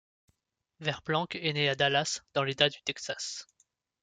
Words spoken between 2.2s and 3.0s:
dans l'État du